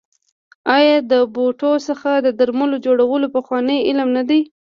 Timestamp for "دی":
4.29-4.41